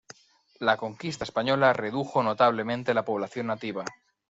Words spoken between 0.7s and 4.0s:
conquista española redujo notablemente la población nativa.